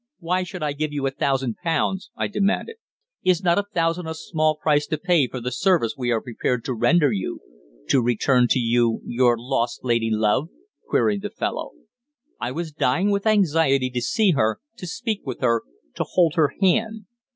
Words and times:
"Why 0.17 0.41
should 0.41 0.63
I 0.63 0.73
give 0.73 0.91
you 0.91 1.05
a 1.05 1.11
thousand 1.11 1.57
pounds?" 1.63 2.09
I 2.15 2.27
demanded. 2.27 2.77
"Is 3.23 3.43
not 3.43 3.59
a 3.59 3.65
thousand 3.71 4.07
a 4.07 4.15
small 4.15 4.55
price 4.57 4.87
to 4.87 4.97
pay 4.97 5.27
for 5.27 5.39
the 5.39 5.51
service 5.51 5.93
we 5.95 6.09
are 6.09 6.19
prepared 6.19 6.65
to 6.65 6.73
render 6.73 7.11
you 7.11 7.39
to 7.89 8.01
return 8.01 8.47
to 8.49 8.57
you 8.57 9.01
your 9.05 9.37
lost 9.37 9.81
lady 9.83 10.09
love?" 10.09 10.49
queried 10.89 11.21
the 11.21 11.29
fellow. 11.29 11.73
I 12.39 12.51
was 12.51 12.71
dying 12.71 13.11
with 13.11 13.27
anxiety 13.27 13.91
to 13.91 14.01
see 14.01 14.31
her, 14.31 14.59
to 14.77 14.87
speak 14.87 15.21
with 15.23 15.41
her, 15.41 15.61
to 15.97 16.03
hold 16.03 16.33
her 16.33 16.55
hand. 16.59 17.05